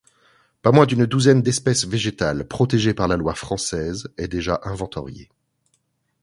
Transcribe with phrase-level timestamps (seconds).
[0.63, 5.29] Pas moins d’une douzaine d’espèces végétales, protégées par la loi française, est déjà inventoriée.